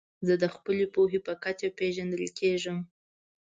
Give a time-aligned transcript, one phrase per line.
[0.27, 2.77] زه د خپلي پوهي په کچه پېژندل کېږم.